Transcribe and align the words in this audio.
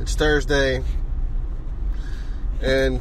it's 0.00 0.14
Thursday, 0.14 0.82
and 2.62 3.00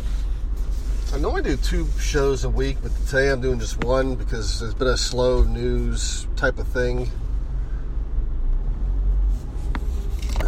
I 1.14 1.18
normally 1.18 1.44
do 1.44 1.56
two 1.58 1.88
shows 1.98 2.44
a 2.44 2.50
week, 2.50 2.78
but 2.84 2.92
today 3.06 3.32
I'm 3.32 3.40
doing 3.40 3.60
just 3.60 3.84
one 3.84 4.16
because 4.16 4.62
it's 4.62 4.74
been 4.74 4.88
a 4.88 4.98
slow 4.98 5.44
news 5.44 6.28
type 6.36 6.60
of 6.60 6.68
thing. 6.68 7.10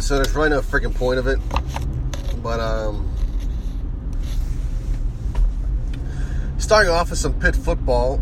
So 0.00 0.16
there's 0.16 0.34
really 0.34 0.50
no 0.50 0.60
freaking 0.60 0.94
point 0.94 1.18
of 1.18 1.26
it. 1.26 1.38
But 2.42 2.60
um 2.60 3.12
starting 6.58 6.92
off 6.92 7.10
with 7.10 7.18
some 7.18 7.38
Pitt 7.40 7.56
football. 7.56 8.20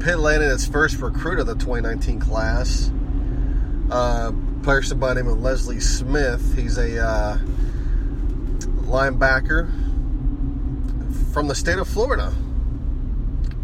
Pitt 0.00 0.18
landed 0.18 0.50
its 0.52 0.66
first 0.66 0.98
recruit 0.98 1.38
of 1.38 1.46
the 1.46 1.54
2019 1.54 2.18
class. 2.18 2.90
Uh, 3.90 4.32
player 4.62 4.80
by 4.94 5.12
the 5.12 5.22
name 5.22 5.32
of 5.32 5.42
Leslie 5.42 5.80
Smith. 5.80 6.56
He's 6.56 6.78
a 6.78 7.04
uh, 7.04 7.38
linebacker 8.86 9.68
from 11.32 11.48
the 11.48 11.54
state 11.54 11.78
of 11.78 11.88
Florida. 11.88 12.32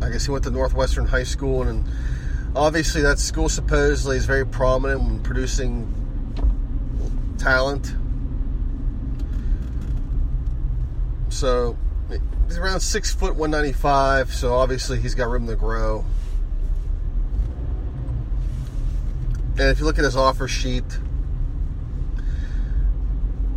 I 0.03 0.11
guess 0.11 0.25
he 0.25 0.33
went 0.33 0.43
to 0.45 0.51
Northwestern 0.51 1.07
High 1.07 1.23
School, 1.23 1.63
and 1.63 1.85
obviously 2.57 3.03
that 3.03 3.21
school 3.21 3.49
supposedly 3.49 4.17
is 4.17 4.27
very 4.27 4.45
prominent 4.45 5.01
in 5.03 5.23
producing 5.23 5.95
talent. 7.39 7.95
So 11.29 11.77
he's 12.47 12.59
around 12.59 12.81
six 12.81 13.15
foot, 13.15 13.37
one 13.37 13.53
ninety 13.53 13.73
five. 13.73 14.35
So 14.35 14.55
obviously 14.55 14.99
he's 14.99 15.15
got 15.15 15.29
room 15.29 15.47
to 15.47 15.55
grow. 15.55 16.05
And 19.59 19.69
if 19.71 19.81
you 19.81 19.85
look 19.85 19.99
at 19.99 20.05
his 20.05 20.17
offer 20.17 20.47
sheet, 20.47 20.85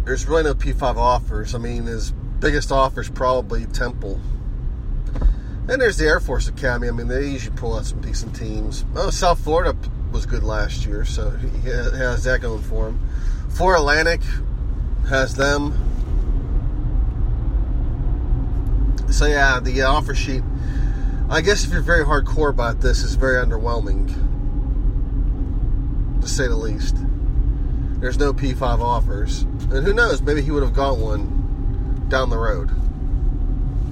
there's 0.04 0.28
really 0.28 0.44
no 0.44 0.56
P5 0.56 0.98
offers. 0.98 1.54
I 1.54 1.60
mean, 1.60 1.84
his 1.84 2.12
biggest 2.40 2.72
offer 2.72 3.02
is 3.02 3.10
probably 3.10 3.66
Temple. 3.68 4.20
And 5.70 5.80
there's 5.80 5.98
the 5.98 6.08
Air 6.08 6.20
Force 6.20 6.48
Academy. 6.48 6.88
I 6.88 6.92
mean, 6.92 7.08
they 7.08 7.28
usually 7.28 7.56
pull 7.56 7.78
out 7.78 7.86
some 7.86 8.02
decent 8.02 8.36
teams. 8.36 8.84
Oh, 8.96 9.12
South 9.12 9.40
Florida 9.42 9.78
was 10.12 10.26
good 10.26 10.44
last 10.44 10.88
year, 10.88 11.06
so 11.06 11.30
he 11.30 11.70
has 11.70 12.24
that 12.24 12.42
going 12.42 12.64
for 12.64 12.88
him. 12.88 13.00
For 13.50 13.76
Atlantic 13.76 14.22
has 15.08 15.36
them. 15.36 15.72
So 19.12 19.28
yeah, 19.28 19.60
the 19.60 19.84
offer 19.84 20.16
sheet. 20.16 20.42
I 21.30 21.42
guess 21.42 21.64
if 21.64 21.72
you're 21.72 21.82
very 21.82 22.04
hardcore 22.04 22.50
about 22.50 22.82
this, 22.82 23.04
is 23.04 23.14
very 23.16 23.46
underwhelming, 23.46 24.10
to 26.22 26.28
say 26.28 26.48
the 26.48 26.56
least. 26.56 26.96
There's 28.00 28.18
no 28.18 28.34
P5 28.34 28.80
offers, 28.80 29.44
and 29.44 29.86
who 29.86 29.94
knows? 29.94 30.22
Maybe 30.22 30.42
he 30.42 30.52
would 30.52 30.64
have 30.64 30.74
got 30.74 30.98
one 30.98 32.08
down 32.10 32.30
the 32.30 32.38
road. 32.38 32.72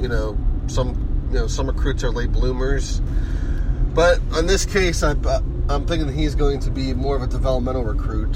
You 0.02 0.08
know, 0.08 0.38
some 0.68 1.28
you 1.32 1.40
know 1.40 1.48
some 1.48 1.68
recruits 1.68 2.04
are 2.04 2.10
late 2.10 2.32
bloomers, 2.32 3.02
but 3.94 4.20
in 4.38 4.48
this 4.48 4.66
case, 4.66 5.04
I, 5.04 5.12
I'm 5.70 5.86
thinking 5.86 6.12
he's 6.12 6.36
going 6.36 6.60
to 6.62 6.72
be 6.72 6.94
more 6.94 7.16
of 7.16 7.22
a 7.22 7.28
developmental 7.28 7.84
recruit. 7.84 8.36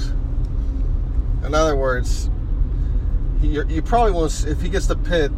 In 1.44 1.54
other 1.54 1.76
words, 1.76 2.30
you, 3.42 3.66
you 3.68 3.82
probably 3.82 4.12
won't. 4.12 4.44
If 4.46 4.60
he 4.60 4.68
gets 4.68 4.86
the 4.86 4.96
pit, 4.96 5.32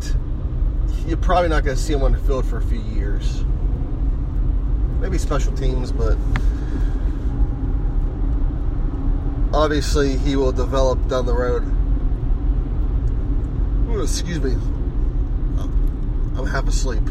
you're 1.07 1.17
probably 1.17 1.49
not 1.49 1.65
going 1.65 1.77
to 1.77 1.83
see 1.83 1.93
him 1.93 2.03
on 2.03 2.13
the 2.13 2.19
field 2.19 2.47
for 2.47 2.59
a 2.59 2.63
few 2.63 2.81
years. 2.81 3.45
Maybe 5.01 5.19
special 5.19 5.55
teams, 5.55 5.93
but 5.93 6.17
obviously 9.57 10.19
he 10.19 10.37
will 10.37 10.53
develop 10.53 11.09
down 11.09 11.25
the 11.25 11.33
road. 11.33 11.65
Ooh, 13.89 14.03
excuse 14.03 14.39
me. 14.39 14.53
I'm 16.39 16.47
half 16.47 16.69
asleep. 16.69 17.03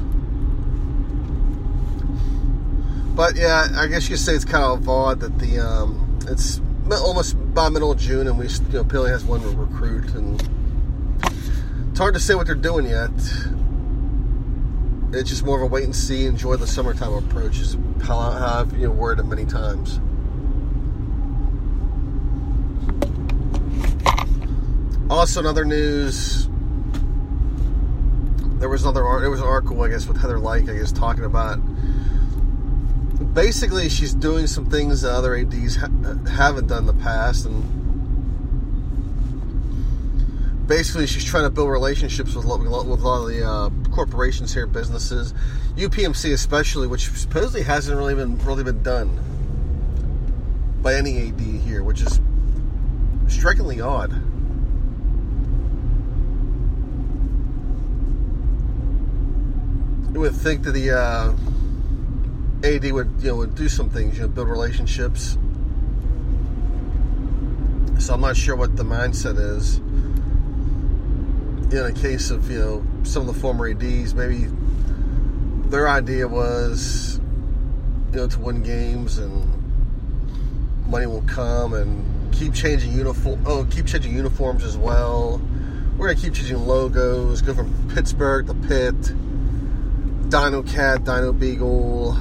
But 3.15 3.35
yeah, 3.35 3.67
I 3.75 3.87
guess 3.87 4.09
you 4.09 4.17
say 4.17 4.35
it's 4.35 4.45
kind 4.45 4.63
of 4.63 4.87
odd 4.87 5.21
that 5.21 5.39
the 5.39 5.59
um, 5.59 6.19
it's 6.27 6.61
almost 6.91 7.35
by 7.55 7.69
middle 7.69 7.91
of 7.91 7.97
June 7.97 8.27
and 8.27 8.37
we 8.37 8.47
you 8.47 8.59
know 8.73 8.83
Pilly 8.83 9.09
has 9.09 9.23
one 9.23 9.41
recruit 9.57 10.13
and 10.13 10.39
it's 11.89 11.97
hard 11.97 12.13
to 12.13 12.19
say 12.19 12.35
what 12.35 12.45
they're 12.45 12.55
doing 12.55 12.85
yet. 12.85 13.09
It's 15.13 15.29
just 15.29 15.45
more 15.45 15.57
of 15.57 15.63
a 15.63 15.65
wait 15.65 15.85
and 15.85 15.95
see, 15.95 16.25
enjoy 16.25 16.57
the 16.57 16.67
summertime 16.67 17.13
approach. 17.13 17.59
Is 17.59 17.77
how, 18.03 18.19
how 18.19 18.59
I've 18.59 18.73
you 18.73 18.87
know 18.87 18.91
worded 18.91 19.25
it 19.25 19.29
many 19.29 19.45
times. 19.45 19.99
Also, 25.09 25.39
in 25.39 25.45
other 25.45 25.65
news, 25.65 26.47
there 28.59 28.69
was 28.69 28.83
another 28.83 29.03
there 29.19 29.29
was 29.29 29.41
an 29.41 29.45
article 29.45 29.83
I 29.83 29.89
guess 29.89 30.07
with 30.07 30.17
Heather 30.17 30.39
Lyke 30.39 30.69
I 30.69 30.73
guess 30.77 30.91
talking 30.91 31.25
about 31.25 31.59
basically 33.35 33.89
she's 33.89 34.13
doing 34.13 34.47
some 34.47 34.65
things 34.65 35.01
that 35.01 35.11
other 35.11 35.35
ads 35.35 35.75
ha- 35.75 35.89
haven't 36.31 36.67
done 36.67 36.79
in 36.79 36.97
the 36.97 37.03
past 37.03 37.45
and 37.45 37.63
basically 40.67 41.05
she's 41.05 41.23
trying 41.23 41.43
to 41.43 41.49
build 41.49 41.69
relationships 41.69 42.33
with, 42.33 42.45
with 42.45 42.67
a 42.67 42.69
lot 42.71 43.21
of 43.21 43.27
the 43.27 43.47
uh, 43.47 43.69
corporations 43.93 44.53
here 44.53 44.65
businesses 44.65 45.33
upmc 45.75 46.33
especially 46.33 46.87
which 46.87 47.09
supposedly 47.09 47.61
hasn't 47.61 47.95
really 47.97 48.15
been 48.15 48.37
really 48.45 48.63
been 48.63 48.81
done 48.81 49.19
by 50.81 50.95
any 50.95 51.27
ad 51.27 51.39
here 51.39 51.83
which 51.83 52.01
is 52.01 52.19
strikingly 53.27 53.81
odd 53.81 54.24
would 60.19 60.35
think 60.35 60.63
that 60.63 60.71
the 60.71 60.91
uh, 60.91 61.33
AD 62.63 62.91
would 62.91 63.13
you 63.19 63.29
know 63.29 63.35
would 63.37 63.55
do 63.55 63.69
some 63.69 63.89
things, 63.89 64.15
you 64.15 64.21
know, 64.21 64.27
build 64.27 64.47
relationships. 64.47 65.37
So 67.99 68.13
I'm 68.13 68.21
not 68.21 68.37
sure 68.37 68.55
what 68.55 68.75
the 68.75 68.83
mindset 68.83 69.37
is. 69.37 69.77
In 71.73 71.85
a 71.85 71.91
case 71.91 72.29
of 72.29 72.49
you 72.49 72.59
know 72.59 72.85
some 73.03 73.27
of 73.27 73.33
the 73.33 73.41
former 73.41 73.69
ADs, 73.69 74.13
maybe 74.13 74.47
their 75.69 75.89
idea 75.89 76.27
was 76.27 77.19
you 78.11 78.17
know 78.17 78.27
to 78.27 78.39
win 78.39 78.63
games 78.63 79.17
and 79.17 79.51
money 80.87 81.07
will 81.07 81.23
come 81.23 81.73
and 81.73 82.33
keep 82.33 82.53
changing 82.53 82.93
uniform. 82.93 83.43
Oh, 83.45 83.65
keep 83.69 83.85
changing 83.85 84.13
uniforms 84.13 84.63
as 84.63 84.77
well. 84.77 85.41
We're 85.97 86.07
gonna 86.07 86.19
keep 86.19 86.33
changing 86.33 86.65
logos. 86.65 87.41
Go 87.41 87.53
from 87.53 87.73
Pittsburgh 87.93 88.47
to 88.47 88.53
Pitt. 88.53 89.13
Dino 90.35 90.63
Cat, 90.63 91.05
Dino 91.05 91.31
Beagle 91.31 92.17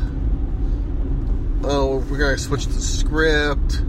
oh, 1.65 1.97
we're 2.09 2.37
to 2.37 2.39
switch 2.41 2.67
the 2.67 2.81
script. 2.81 3.83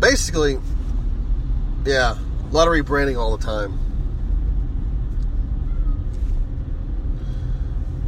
Basically, 0.00 0.58
yeah, 1.84 2.16
a 2.16 2.50
lot 2.50 2.66
of 2.66 2.72
rebranding 2.72 3.18
all 3.18 3.36
the 3.36 3.44
time. 3.44 3.78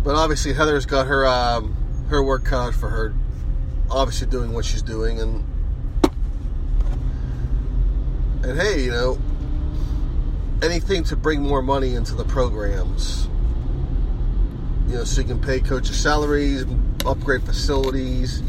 But 0.03 0.15
obviously, 0.15 0.55
Heather's 0.55 0.87
got 0.87 1.07
her 1.09 1.27
um, 1.27 1.77
her 2.09 2.23
work 2.23 2.47
cut 2.47 2.69
out 2.69 2.75
for 2.75 2.89
her. 2.89 3.15
Obviously, 3.91 4.29
doing 4.29 4.55
what 4.55 4.65
she's 4.65 4.81
doing, 4.81 5.21
and 5.21 5.45
and 8.43 8.59
hey, 8.59 8.83
you 8.83 8.91
know, 8.91 9.19
anything 10.65 11.05
to 11.05 11.17
bring 11.17 11.43
more 11.43 11.63
money 11.63 11.95
into 11.95 12.15
the 12.15 12.25
programs. 12.25 13.29
You 14.89 14.97
know, 14.97 15.05
so 15.05 15.21
you 15.21 15.27
can 15.27 15.41
pay 15.41 15.61
coaches' 15.61 16.01
salaries, 16.01 16.65
upgrade 17.07 17.43
facilities, 17.43 18.41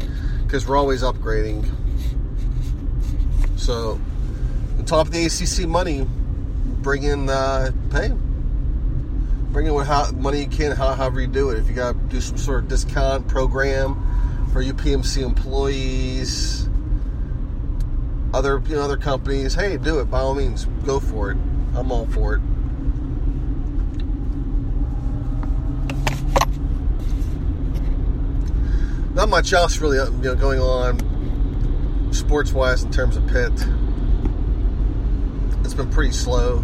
because 0.42 0.66
we're 0.66 0.76
always 0.76 1.02
upgrading. 1.02 1.70
So, 3.56 4.00
on 4.78 4.84
top 4.84 5.06
of 5.06 5.12
the 5.12 5.26
ACC 5.26 5.68
money, 5.68 6.06
bring 6.82 7.02
in 7.02 7.28
uh, 7.28 7.72
pay. 7.90 8.12
Bring 9.50 9.66
in 9.66 9.74
what 9.74 9.86
how, 9.86 10.10
money 10.12 10.40
you 10.40 10.46
can, 10.46 10.72
how, 10.72 10.94
however 10.94 11.20
you 11.20 11.26
do 11.26 11.50
it. 11.50 11.58
If 11.58 11.68
you 11.68 11.74
got 11.74 11.92
to 11.92 11.98
do 12.08 12.20
some 12.20 12.36
sort 12.36 12.64
of 12.64 12.68
discount 12.68 13.26
program 13.28 13.94
for 14.52 14.62
UPMC 14.62 15.22
employees, 15.22 16.68
other 18.34 18.62
you 18.68 18.76
know 18.76 18.82
other 18.82 18.96
companies, 18.96 19.54
hey, 19.54 19.78
do 19.78 19.98
it 20.00 20.10
by 20.10 20.20
all 20.20 20.34
means, 20.34 20.66
go 20.84 21.00
for 21.00 21.32
it. 21.32 21.38
I'm 21.76 21.92
all 21.92 22.06
for 22.06 22.36
it. 22.36 22.40
Not 29.14 29.28
much 29.28 29.52
else 29.52 29.78
really 29.78 29.98
uh, 29.98 30.10
you 30.10 30.22
know, 30.22 30.34
going 30.34 30.60
on 30.60 32.12
sports 32.12 32.52
wise 32.52 32.82
in 32.82 32.90
terms 32.90 33.16
of 33.16 33.26
Pitt. 33.26 33.52
It's 35.64 35.74
been 35.74 35.90
pretty 35.90 36.12
slow. 36.12 36.58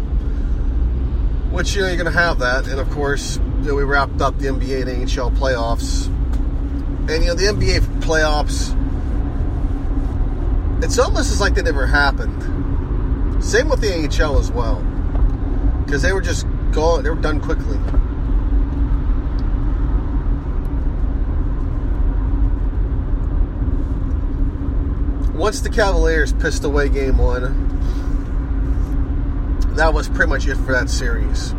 Which 1.51 1.75
you 1.75 1.81
know 1.81 1.87
you're 1.87 1.97
going 1.97 2.11
to 2.11 2.19
have 2.19 2.39
that, 2.39 2.67
and 2.67 2.79
of 2.79 2.89
course 2.89 3.37
you 3.37 3.69
know 3.69 3.75
we 3.75 3.83
wrapped 3.83 4.21
up 4.21 4.37
the 4.39 4.47
NBA 4.47 4.87
and 4.87 5.07
NHL 5.07 5.35
playoffs, 5.37 6.07
and 7.09 7.23
you 7.23 7.29
know 7.29 7.35
the 7.35 7.45
NBA 7.45 7.79
playoffs. 8.01 8.73
It's 10.83 10.99
almost 10.99 11.31
as 11.31 11.39
like 11.39 11.53
they 11.55 11.61
never 11.61 11.87
happened. 11.87 13.43
Same 13.43 13.69
with 13.69 13.81
the 13.81 13.87
NHL 13.87 14.39
as 14.39 14.51
well, 14.51 14.83
because 15.85 16.01
they 16.01 16.13
were 16.13 16.21
just 16.21 16.45
gone. 16.71 17.03
They 17.03 17.09
were 17.09 17.15
done 17.15 17.39
quickly. 17.39 17.77
once 25.43 25.59
the 25.59 25.69
Cavaliers 25.69 26.31
pissed 26.31 26.63
away 26.63 26.87
game 26.87 27.17
one, 27.17 27.41
that 29.75 29.93
was 29.93 30.07
pretty 30.07 30.29
much 30.29 30.47
it 30.47 30.55
for 30.55 30.71
that 30.71 30.89
series. 30.89 31.51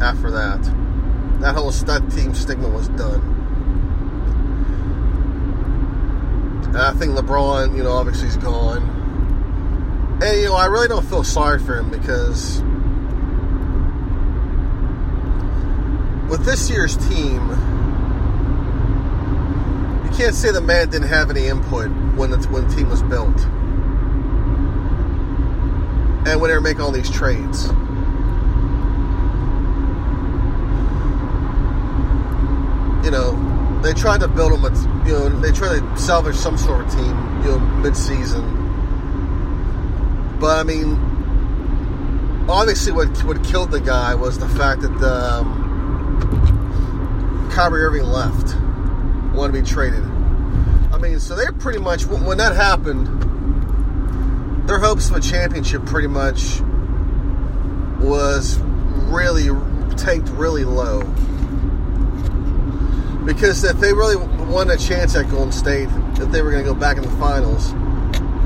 After 0.00 0.30
that, 0.30 0.62
that 1.40 1.56
whole 1.56 1.72
stud 1.72 2.08
team 2.12 2.32
stigma 2.32 2.68
was 2.68 2.86
done. 2.90 3.20
And 6.66 6.76
I 6.76 6.92
think 6.92 7.14
LeBron, 7.16 7.76
you 7.76 7.82
know, 7.82 7.90
obviously 7.90 8.26
he's 8.26 8.36
gone. 8.36 10.18
And 10.22 10.40
you 10.40 10.44
know, 10.46 10.54
I 10.54 10.66
really 10.66 10.86
don't 10.86 11.04
feel 11.06 11.24
sorry 11.24 11.58
for 11.58 11.76
him 11.76 11.90
because 11.90 12.60
with 16.28 16.44
this 16.44 16.68
year's 16.68 16.96
team, 17.08 17.40
you 20.04 20.10
can't 20.16 20.34
say 20.34 20.50
the 20.50 20.60
man 20.60 20.90
didn't 20.90 21.08
have 21.08 21.30
any 21.30 21.46
input 21.46 21.88
when 22.16 22.30
the, 22.30 22.38
when 22.48 22.68
the 22.68 22.74
team 22.74 22.88
was 22.88 23.02
built 23.02 23.44
and 26.26 26.40
when 26.40 26.50
they 26.50 26.54
were 26.54 26.60
making 26.60 26.80
all 26.80 26.90
these 26.90 27.10
trades. 27.10 27.66
You 33.04 33.12
know, 33.12 33.80
they 33.82 33.94
tried 33.94 34.20
to 34.20 34.28
build 34.28 34.52
them, 34.52 34.62
with, 34.62 34.76
you 35.06 35.12
know, 35.12 35.28
they 35.40 35.52
tried 35.52 35.78
to 35.78 35.96
salvage 35.96 36.34
some 36.34 36.58
sort 36.58 36.84
of 36.84 36.92
team, 36.92 37.42
you 37.42 37.50
know, 37.50 37.58
mid-season. 37.58 38.64
But 40.40 40.58
I 40.58 40.64
mean, 40.64 40.98
obviously, 42.48 42.92
what 42.92 43.08
what 43.24 43.42
killed 43.44 43.70
the 43.70 43.80
guy 43.80 44.14
was 44.14 44.38
the 44.38 44.48
fact 44.48 44.82
that 44.82 45.02
um, 45.02 45.65
Kyrie 47.56 47.84
Irving 47.84 48.02
left, 48.02 48.54
wanted 49.34 49.54
to 49.54 49.62
be 49.62 49.66
traded. 49.66 50.04
I 50.92 50.98
mean, 51.00 51.18
so 51.18 51.34
they're 51.34 51.54
pretty 51.54 51.78
much 51.78 52.04
when 52.04 52.36
that 52.36 52.54
happened, 52.54 53.06
their 54.68 54.78
hopes 54.78 55.08
of 55.08 55.16
a 55.16 55.20
championship 55.20 55.86
pretty 55.86 56.08
much 56.08 56.60
was 57.98 58.58
really 59.08 59.48
tanked 59.96 60.28
really 60.32 60.64
low. 60.64 61.00
Because 63.24 63.64
if 63.64 63.80
they 63.80 63.94
really 63.94 64.16
won 64.16 64.68
a 64.70 64.76
chance 64.76 65.16
at 65.16 65.30
Golden 65.30 65.50
State, 65.50 65.88
if 66.20 66.30
they 66.30 66.42
were 66.42 66.50
going 66.50 66.62
to 66.62 66.70
go 66.70 66.78
back 66.78 66.98
in 66.98 67.04
the 67.04 67.16
finals, 67.16 67.72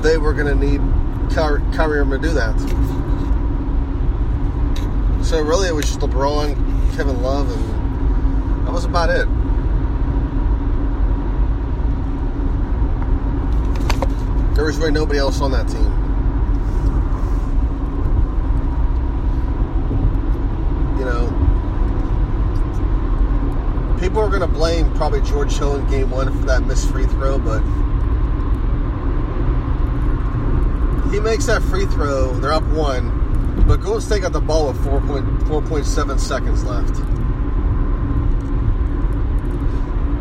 they 0.05 0.19
were 0.19 0.33
going 0.33 0.47
to 0.47 0.55
need 0.55 0.81
Kyrie 1.35 1.99
Irving 1.99 2.23
to 2.23 2.29
do 2.29 2.33
that. 2.35 2.57
So 5.25 5.41
really, 5.43 5.67
it 5.67 5.75
was 5.75 5.87
just 5.87 5.99
LeBron, 5.99 6.95
Kevin 6.95 7.21
Love, 7.23 7.51
and 7.51 7.81
that 8.65 8.73
was 8.73 8.85
about 8.85 9.11
it. 9.11 9.27
There 14.55 14.65
was 14.65 14.77
really 14.77 14.91
nobody 14.91 15.19
else 15.19 15.41
on 15.41 15.53
that 15.53 15.69
team. 15.69 15.91
You 20.99 21.05
know, 21.07 21.29
people 23.99 24.21
are 24.21 24.29
going 24.29 24.41
to 24.41 24.47
blame 24.47 24.93
probably 24.95 25.23
George 25.23 25.57
Hill 25.57 25.77
in 25.77 25.87
game 25.89 26.11
one 26.11 26.31
for 26.39 26.45
that 26.47 26.67
missed 26.67 26.91
free 26.91 27.07
throw, 27.07 27.39
but 27.39 27.63
he 31.11 31.21
makes 31.21 31.47
that 31.47 31.63
free 31.63 31.87
throw. 31.87 32.35
They're 32.35 32.53
up 32.53 32.63
one, 32.65 33.65
but 33.67 33.81
Golden 33.81 34.03
State 34.03 34.23
got 34.23 34.33
the 34.33 34.41
ball 34.41 34.69
with 34.69 34.79
4.7 34.85 36.21
seconds 36.21 36.65
left. 36.65 37.20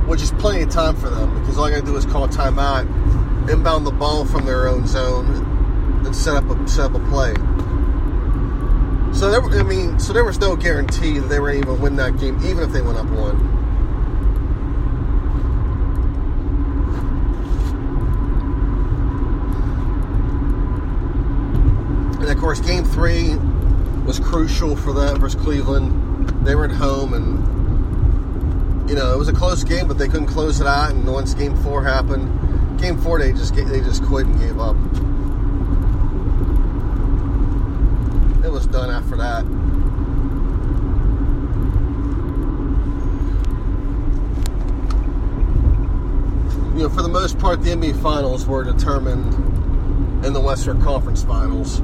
Which 0.09 0.23
is 0.23 0.31
plenty 0.31 0.63
of 0.63 0.69
time 0.71 0.95
for 0.95 1.11
them 1.11 1.39
because 1.39 1.59
all 1.59 1.65
I 1.65 1.69
got 1.69 1.81
to 1.81 1.85
do 1.85 1.95
is 1.95 2.03
call 2.03 2.27
timeout 2.27 2.87
inbound 3.47 3.85
the 3.85 3.91
ball 3.91 4.25
from 4.25 4.43
their 4.43 4.67
own 4.67 4.87
zone 4.87 5.27
and 6.03 6.15
set 6.15 6.35
up 6.35 6.49
a 6.49 6.67
set 6.67 6.85
up 6.85 6.95
a 6.95 6.99
play. 7.09 7.35
So 9.13 9.29
there, 9.29 9.43
I 9.43 9.61
mean, 9.61 9.99
so 9.99 10.11
there 10.11 10.23
was 10.23 10.39
no 10.39 10.55
guarantee 10.55 11.19
that 11.19 11.27
they 11.27 11.39
were 11.39 11.51
even 11.51 11.79
win 11.79 11.95
that 11.97 12.17
game, 12.17 12.37
even 12.43 12.63
if 12.63 12.71
they 12.71 12.81
went 12.81 12.97
up 12.97 13.05
one. 13.05 13.35
And 22.19 22.29
of 22.29 22.37
course, 22.39 22.61
Game 22.61 22.83
Three 22.83 23.35
was 24.05 24.19
crucial 24.19 24.75
for 24.75 24.91
them 24.91 25.19
versus 25.19 25.39
Cleveland. 25.39 26.29
They 26.45 26.55
were 26.55 26.65
at 26.65 26.71
home, 26.71 27.13
and 27.13 27.58
you 28.89 28.95
know 28.95 29.13
it 29.13 29.17
was 29.17 29.29
a 29.29 29.33
close 29.33 29.63
game, 29.63 29.87
but 29.87 29.97
they 29.97 30.07
couldn't 30.07 30.27
close 30.27 30.59
it 30.59 30.67
out. 30.67 30.91
And 30.91 31.07
once 31.07 31.33
Game 31.33 31.55
Four 31.57 31.83
happened 31.83 32.27
Game 32.79 32.97
four, 32.97 33.19
they 33.19 33.33
just 33.33 33.53
they 33.53 33.81
just 33.81 34.01
quit 34.03 34.25
and 34.25 34.39
gave 34.39 34.57
up. 34.57 34.77
It 38.45 38.49
was 38.49 38.65
done 38.67 38.89
after 38.89 39.17
that. 39.17 39.43
You 46.73 46.83
know, 46.83 46.89
for 46.89 47.01
the 47.01 47.09
most 47.09 47.37
part, 47.37 47.61
the 47.61 47.71
NBA 47.71 48.01
Finals 48.01 48.45
were 48.45 48.63
determined 48.63 49.33
in 50.25 50.31
the 50.31 50.39
Western 50.39 50.81
Conference 50.81 51.21
Finals 51.25 51.81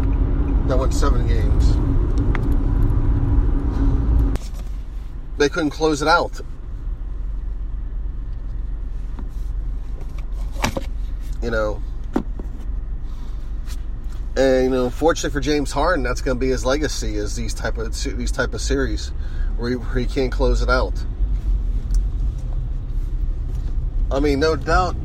that 0.69 0.77
went 0.79 0.93
seven 0.93 1.27
games. 1.27 1.75
They 5.37 5.49
couldn't 5.49 5.71
close 5.71 6.01
it 6.01 6.07
out. 6.07 6.39
You 11.45 11.51
know. 11.51 11.81
And 14.35 14.63
you 14.65 14.69
know, 14.69 14.89
fortunately 14.89 15.29
for 15.29 15.39
James 15.39 15.71
Harden, 15.71 16.03
that's 16.03 16.19
going 16.19 16.35
to 16.35 16.39
be 16.39 16.49
his 16.49 16.65
legacy 16.65 17.15
is 17.15 17.35
these 17.35 17.53
type 17.53 17.77
of 17.77 17.95
these 18.17 18.31
type 18.31 18.53
of 18.53 18.59
series 18.59 19.09
where 19.55 19.69
he, 19.69 19.75
where 19.77 19.99
he 19.99 20.05
can't 20.05 20.31
close 20.31 20.61
it 20.61 20.69
out. 20.69 21.05
I 24.11 24.19
mean, 24.19 24.39
no 24.39 24.55
doubt 24.55 24.95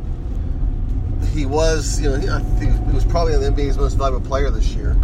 he 1.33 1.47
was, 1.47 2.01
you 2.01 2.09
know, 2.09 2.17
he, 2.17 2.67
he 2.67 2.93
was 2.93 3.05
probably 3.05 3.37
the 3.37 3.51
NBA's 3.51 3.77
most 3.77 3.95
valuable 3.95 4.27
player 4.27 4.51
this 4.51 4.75
year. 4.75 4.95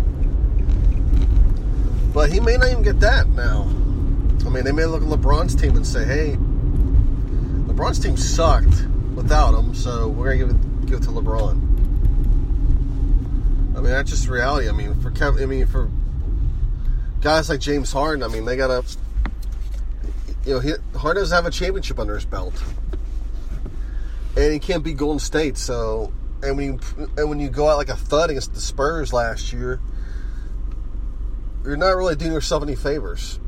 But 2.13 2.33
he 2.33 2.41
may 2.41 2.57
not 2.57 2.71
even 2.71 2.83
get 2.83 2.99
that 3.01 3.29
now. 3.29 3.63
I 4.45 4.49
mean, 4.49 4.65
they 4.65 4.73
may 4.73 4.87
look 4.87 5.03
at 5.03 5.09
LeBron's 5.09 5.55
team 5.55 5.77
and 5.77 5.87
say, 5.87 6.05
"Hey, 6.05 6.37
LeBron's 7.67 7.99
team 7.99 8.17
sucked 8.17 8.87
without 9.15 9.55
him, 9.55 9.75
so 9.75 10.09
we're 10.09 10.37
gonna 10.37 10.39
give 10.39 10.57
it 10.57 10.76
give 10.87 11.01
it 11.01 11.03
to 11.03 11.11
LeBron. 11.11 11.77
I 13.77 13.81
mean, 13.81 13.91
that's 13.91 14.11
just 14.11 14.29
reality. 14.29 14.69
I 14.69 14.73
mean, 14.73 14.95
for 15.01 15.11
Kevin, 15.11 15.43
I 15.43 15.47
mean, 15.47 15.67
for 15.67 15.91
guys 17.21 17.49
like 17.49 17.61
James 17.61 17.93
Harden, 17.93 18.23
I 18.23 18.29
mean, 18.29 18.45
they 18.45 18.57
gotta, 18.57 18.85
you 20.45 20.55
know, 20.55 20.61
he, 20.61 20.73
Harden 20.97 21.23
doesn't 21.23 21.35
have 21.35 21.47
a 21.47 21.51
championship 21.51 21.99
under 21.99 22.15
his 22.15 22.25
belt, 22.25 22.55
and 24.37 24.53
he 24.53 24.59
can't 24.59 24.83
beat 24.83 24.97
Golden 24.97 25.19
State. 25.19 25.59
So, 25.59 26.13
and 26.43 26.57
when 26.57 26.67
you 26.67 26.81
and 27.19 27.29
when 27.29 27.41
you 27.41 27.51
go 27.51 27.69
out 27.69 27.77
like 27.77 27.89
a 27.89 27.97
thud 27.97 28.31
against 28.31 28.55
the 28.55 28.61
Spurs 28.61 29.13
last 29.13 29.53
year, 29.53 29.81
you're 31.65 31.77
not 31.77 31.97
really 31.97 32.17
doing 32.17 32.33
yourself 32.33 32.63
any 32.63 32.77
favors. 32.77 33.39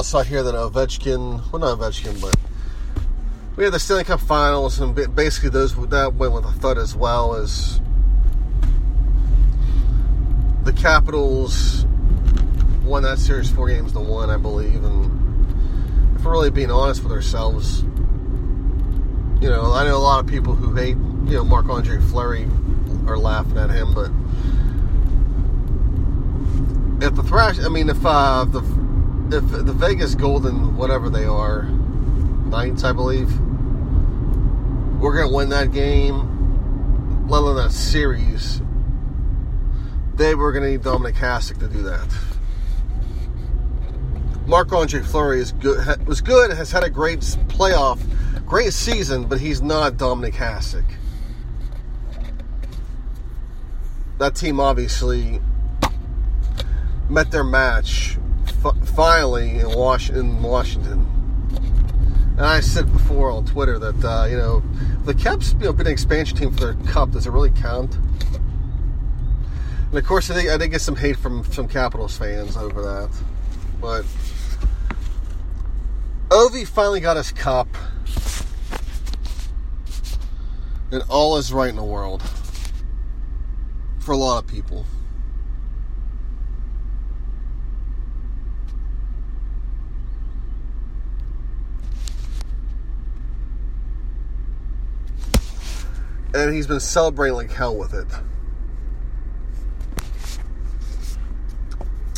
I 0.00 0.02
saw 0.02 0.22
here 0.22 0.42
that 0.42 0.54
Ovechkin, 0.54 1.52
well, 1.52 1.60
not 1.60 1.78
Ovechkin, 1.78 2.22
but 2.22 2.34
we 3.54 3.64
had 3.64 3.74
the 3.74 3.78
Stanley 3.78 4.04
Cup 4.04 4.20
Finals, 4.20 4.80
and 4.80 4.94
basically 5.14 5.50
those 5.50 5.76
that 5.90 6.14
went 6.14 6.32
with 6.32 6.46
a 6.46 6.52
thud 6.52 6.78
as 6.78 6.96
well 6.96 7.34
as 7.34 7.82
the 10.64 10.72
Capitals 10.72 11.84
won 12.82 13.02
that 13.02 13.18
series 13.18 13.50
four 13.50 13.68
games 13.68 13.92
to 13.92 14.00
one, 14.00 14.30
I 14.30 14.38
believe. 14.38 14.82
And 14.82 16.16
if 16.16 16.24
we're 16.24 16.32
really 16.32 16.50
being 16.50 16.70
honest 16.70 17.02
with 17.02 17.12
ourselves, 17.12 17.82
you 19.42 19.50
know, 19.50 19.70
I 19.74 19.84
know 19.84 19.98
a 19.98 19.98
lot 19.98 20.24
of 20.24 20.30
people 20.30 20.54
who 20.54 20.74
hate, 20.74 20.96
you 20.96 21.34
know, 21.34 21.44
Marc 21.44 21.68
Andre 21.68 21.98
Fleury 21.98 22.48
are 23.06 23.18
laughing 23.18 23.58
at 23.58 23.68
him, 23.68 23.92
but 23.92 24.10
if 27.06 27.14
the 27.14 27.22
Thrash, 27.22 27.58
I 27.58 27.68
mean, 27.68 27.90
if 27.90 28.02
uh, 28.02 28.46
the 28.46 28.79
the 29.38 29.72
Vegas 29.72 30.14
Golden, 30.14 30.76
whatever 30.76 31.08
they 31.08 31.24
are, 31.24 31.62
Knights, 31.62 32.82
I 32.82 32.92
believe, 32.92 33.30
we're 35.00 35.16
gonna 35.16 35.32
win 35.32 35.50
that 35.50 35.72
game, 35.72 37.28
let 37.28 37.38
alone 37.38 37.56
that 37.56 37.70
series. 37.70 38.60
They 40.16 40.34
were 40.34 40.52
gonna 40.52 40.70
need 40.70 40.82
Dominik 40.82 41.14
Hasek 41.14 41.60
to 41.60 41.68
do 41.68 41.82
that. 41.82 42.06
Marc 44.46 44.72
Andre 44.72 45.00
Fleury 45.00 45.40
is 45.40 45.52
good, 45.52 46.06
was 46.08 46.20
good, 46.20 46.50
has 46.50 46.72
had 46.72 46.82
a 46.82 46.90
great 46.90 47.20
playoff, 47.20 48.00
great 48.44 48.72
season, 48.72 49.26
but 49.26 49.38
he's 49.38 49.62
not 49.62 49.92
Dominik 49.92 50.34
Hasek. 50.34 50.84
That 54.18 54.34
team 54.34 54.58
obviously 54.58 55.40
met 57.08 57.30
their 57.30 57.44
match 57.44 58.18
finally 58.94 59.58
in 59.58 59.68
Washington. 60.42 61.06
And 62.36 62.40
I 62.40 62.60
said 62.60 62.92
before 62.92 63.30
on 63.30 63.44
Twitter 63.44 63.78
that 63.78 64.04
uh, 64.04 64.26
you 64.26 64.36
know 64.36 64.62
the 65.04 65.14
Caps, 65.14 65.52
you 65.52 65.66
know, 65.66 65.72
been 65.72 65.86
an 65.86 65.92
expansion 65.92 66.36
team 66.36 66.52
for 66.52 66.60
their 66.60 66.74
cup. 66.90 67.10
Does 67.10 67.26
it 67.26 67.30
really 67.30 67.50
count? 67.50 67.96
And 69.90 69.98
of 69.98 70.06
course, 70.06 70.30
I 70.30 70.34
think 70.34 70.48
I 70.48 70.56
did 70.56 70.68
get 70.68 70.80
some 70.80 70.96
hate 70.96 71.16
from 71.16 71.44
some 71.52 71.68
Capitals 71.68 72.16
fans 72.16 72.56
over 72.56 72.82
that, 72.82 73.10
but 73.80 74.04
Ovi 76.28 76.66
finally 76.66 77.00
got 77.00 77.16
his 77.16 77.32
cup, 77.32 77.68
and 80.92 81.02
all 81.08 81.36
is 81.38 81.52
right 81.52 81.70
in 81.70 81.76
the 81.76 81.84
world 81.84 82.22
for 83.98 84.12
a 84.12 84.16
lot 84.16 84.44
of 84.44 84.48
people. 84.48 84.86
And 96.34 96.54
he's 96.54 96.66
been 96.66 96.80
celebrating 96.80 97.34
like 97.34 97.50
hell 97.50 97.76
with 97.76 97.94
it. 97.94 98.06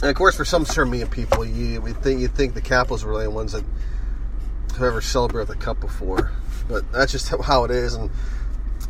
And 0.02 0.10
of 0.10 0.16
course, 0.16 0.36
for 0.36 0.44
some 0.44 0.64
Sermian 0.64 1.08
people, 1.08 1.44
you 1.44 1.80
we 1.80 1.92
think 1.92 2.20
you 2.20 2.28
think 2.28 2.54
the 2.54 2.60
Capitals 2.60 3.04
were 3.04 3.22
the 3.22 3.30
ones 3.30 3.52
that 3.52 3.64
have 4.72 4.82
ever 4.82 5.00
celebrated 5.00 5.48
the 5.48 5.56
cup 5.56 5.80
before, 5.80 6.32
but 6.68 6.90
that's 6.92 7.12
just 7.12 7.28
how 7.28 7.64
it 7.64 7.70
is. 7.70 7.94
And 7.94 8.10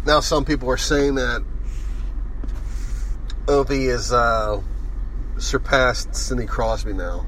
now 0.06 0.20
some 0.20 0.44
people 0.44 0.70
are 0.70 0.78
saying 0.78 1.16
that 1.16 1.44
Ovi 3.46 3.90
has 3.90 4.12
uh, 4.12 4.62
surpassed 5.36 6.14
Sidney 6.14 6.46
Crosby 6.46 6.94
now, 6.94 7.26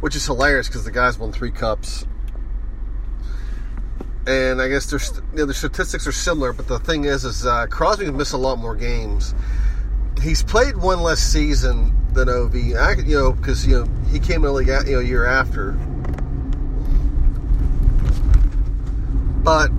which 0.00 0.14
is 0.14 0.26
hilarious 0.26 0.68
because 0.68 0.84
the 0.84 0.90
guy's 0.90 1.18
won 1.18 1.32
three 1.32 1.50
cups 1.50 2.04
and 4.26 4.60
I 4.60 4.68
guess 4.68 4.86
there's 4.86 5.12
you 5.32 5.38
know, 5.38 5.46
the 5.46 5.54
statistics 5.54 6.06
are 6.06 6.12
similar, 6.12 6.52
but 6.52 6.66
the 6.66 6.78
thing 6.78 7.04
is, 7.04 7.24
is 7.24 7.46
uh, 7.46 7.66
Crosby 7.66 8.10
missed 8.10 8.32
a 8.32 8.36
lot 8.36 8.58
more 8.58 8.74
games. 8.74 9.34
He's 10.20 10.42
played 10.42 10.76
one 10.76 11.00
less 11.02 11.20
season 11.20 11.94
than 12.12 12.28
Ov, 12.28 12.54
you 12.56 12.74
know, 12.74 13.32
because 13.32 13.66
you 13.66 13.78
know 13.78 13.88
he 14.10 14.18
came 14.18 14.36
in 14.36 14.42
the 14.42 14.52
league 14.52 14.68
you 14.68 14.96
know 14.96 15.00
year 15.00 15.26
after. 15.26 15.72
But 19.44 19.70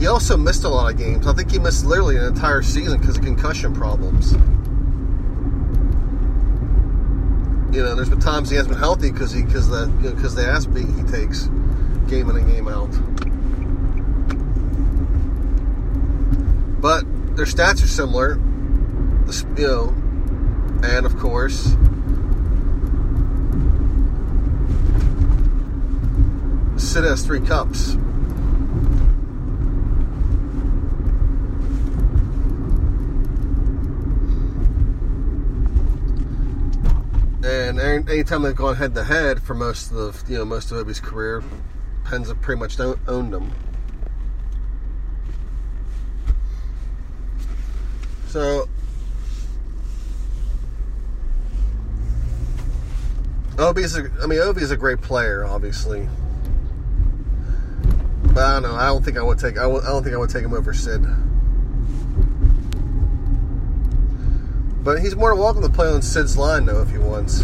he 0.00 0.08
also 0.08 0.36
missed 0.36 0.64
a 0.64 0.68
lot 0.68 0.92
of 0.92 0.98
games. 0.98 1.28
I 1.28 1.32
think 1.34 1.52
he 1.52 1.60
missed 1.60 1.84
literally 1.84 2.16
an 2.16 2.24
entire 2.24 2.62
season 2.62 2.98
because 2.98 3.16
of 3.16 3.24
concussion 3.24 3.72
problems. 3.72 4.32
You 7.72 7.82
know, 7.82 7.94
there's 7.94 8.08
been 8.08 8.18
times 8.18 8.50
he 8.50 8.56
hasn't 8.56 8.74
been 8.74 8.80
healthy 8.80 9.12
because 9.12 9.30
he 9.30 9.42
because 9.42 9.68
the 9.68 9.86
because 10.02 10.36
you 10.36 10.44
know, 10.44 10.46
the 10.46 10.48
ass 10.48 10.66
beat 10.66 10.88
he 10.88 11.02
takes 11.04 11.48
game 12.12 12.28
in 12.28 12.36
and 12.36 12.46
game 12.46 12.68
out. 12.68 12.90
But 16.82 17.04
their 17.36 17.46
stats 17.46 17.82
are 17.82 17.86
similar, 17.86 18.34
you 19.56 19.66
know, 19.66 19.94
and 20.86 21.06
of 21.06 21.16
course, 21.18 21.74
Sid 26.76 27.04
has 27.04 27.24
three 27.24 27.40
cups. 27.40 27.94
And 37.44 37.80
anytime 37.80 38.42
they've 38.42 38.54
gone 38.54 38.76
head 38.76 38.94
to 38.96 39.04
head 39.04 39.40
for 39.40 39.54
most 39.54 39.90
of 39.92 40.26
the, 40.26 40.32
you 40.32 40.38
know, 40.38 40.44
most 40.44 40.70
of 40.70 40.76
Ovi's 40.76 41.00
career, 41.00 41.42
Pens 42.12 42.28
have 42.28 42.42
pretty 42.42 42.60
much 42.60 42.78
owned 42.78 43.32
them. 43.32 43.50
So, 48.26 48.68
Ovi's 53.56 53.96
a, 53.96 54.10
I 54.22 54.26
mean, 54.26 54.40
Ovi's 54.40 54.70
a 54.70 54.76
great 54.76 55.00
player, 55.00 55.46
obviously. 55.46 56.06
But 58.24 58.44
I 58.44 58.52
don't 58.60 58.62
know. 58.64 58.74
I 58.74 58.88
don't 58.88 59.02
think 59.02 59.16
I 59.16 59.22
would 59.22 59.38
take. 59.38 59.56
I, 59.56 59.62
don't 59.62 60.02
think 60.02 60.14
I 60.14 60.18
would 60.18 60.28
take 60.28 60.44
him 60.44 60.52
over 60.52 60.74
Sid. 60.74 61.02
But 64.84 65.00
he's 65.00 65.16
more 65.16 65.30
than 65.30 65.38
welcome 65.38 65.62
to 65.62 65.70
play 65.70 65.88
on 65.88 66.02
Sid's 66.02 66.36
line, 66.36 66.66
though, 66.66 66.82
if 66.82 66.90
he 66.90 66.98
wants. 66.98 67.42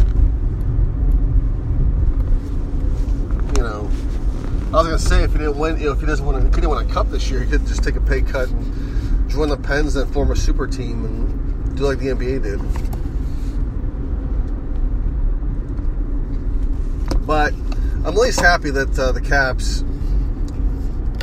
I 4.69 4.73
was 4.73 4.87
gonna 4.87 4.99
say 4.99 5.25
if 5.25 5.33
he 5.33 5.39
didn't 5.39 5.57
win, 5.57 5.79
you 5.81 5.87
know, 5.87 5.93
if 5.93 6.01
he 6.01 6.05
doesn't 6.05 6.27
want 6.27 6.37
to, 6.37 6.45
he 6.45 6.51
didn't 6.51 6.69
want 6.69 6.91
a 6.91 6.93
cup 6.93 7.09
this 7.11 7.31
year, 7.31 7.41
he 7.43 7.51
could 7.51 7.67
just 7.67 7.83
take 7.83 7.97
a 7.97 8.03
pay 8.03 8.21
cut 8.21 8.51
and 8.51 9.31
join 9.31 9.49
the 9.49 9.57
Pens 9.57 9.97
and 9.97 10.13
form 10.13 10.31
a 10.31 10.37
super 10.37 10.67
team 10.67 11.07
and 11.07 11.75
do 11.75 11.85
like 11.85 11.99
the 11.99 12.09
NBA 12.09 12.43
did. 12.43 12.59
But 17.27 17.55
I'm 17.55 18.09
at 18.09 18.15
least 18.15 18.41
happy 18.41 18.71
that 18.71 18.99
uh, 18.99 19.13
the 19.13 19.23
Caps, 19.23 19.85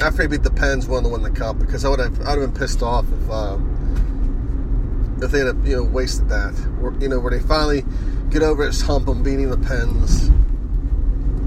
after 0.01 0.23
they 0.23 0.27
beat 0.27 0.41
the 0.41 0.49
Pens, 0.49 0.87
won 0.87 1.03
to 1.03 1.09
win 1.09 1.21
the 1.21 1.29
cup 1.29 1.59
because 1.59 1.85
I 1.85 1.89
would 1.89 1.99
have, 1.99 2.19
I'd 2.21 2.39
have 2.39 2.51
been 2.51 2.53
pissed 2.53 2.81
off 2.81 3.05
if 3.11 3.29
uh, 3.29 3.59
if 5.21 5.29
they 5.29 5.45
had 5.45 5.63
you 5.67 5.75
know 5.75 5.83
wasted 5.83 6.29
that, 6.29 6.55
or 6.81 6.95
you 6.99 7.09
know 7.09 7.19
where 7.19 7.29
they 7.29 7.45
finally 7.45 7.85
get 8.31 8.41
over 8.41 8.65
this 8.65 8.81
hump 8.81 9.07
of 9.07 9.23
beating 9.23 9.51
the 9.51 9.57
Pens, 9.57 10.29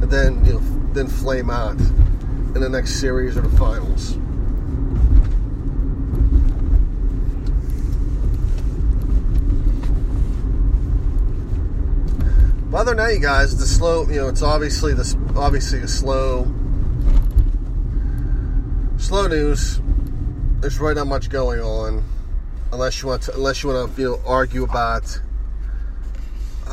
and 0.01 0.11
then 0.13 0.45
you 0.45 0.53
know 0.53 0.78
then 0.95 1.07
flame 1.07 1.51
out 1.51 1.79
in 1.79 2.61
the 2.61 2.69
next 2.69 3.01
series 3.01 3.37
or 3.37 3.43
the 3.43 3.57
finals. 3.57 4.17
Than 12.85 12.97
that, 12.97 13.13
you 13.13 13.21
guys, 13.21 13.55
the 13.59 13.67
slow, 13.67 14.09
you 14.09 14.17
know, 14.17 14.29
it's 14.29 14.41
obviously 14.41 14.95
this, 14.95 15.15
obviously 15.37 15.81
a 15.81 15.89
slow, 15.89 16.45
slow 18.97 19.27
news. 19.27 19.83
There's 20.61 20.79
really 20.79 20.95
not 20.95 21.07
much 21.07 21.29
going 21.29 21.61
on, 21.61 22.03
unless 22.73 23.03
you 23.03 23.09
want 23.09 23.23
to, 23.25 23.35
unless 23.35 23.63
you 23.63 23.69
want 23.69 23.95
to, 23.95 24.01
you 24.01 24.09
know, 24.13 24.21
argue 24.25 24.63
about 24.65 25.21